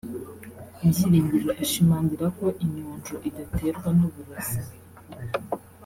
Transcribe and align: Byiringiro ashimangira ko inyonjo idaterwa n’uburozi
Byiringiro 0.87 1.49
ashimangira 1.63 2.25
ko 2.37 2.45
inyonjo 2.63 3.15
idaterwa 3.29 3.89
n’uburozi 3.97 4.59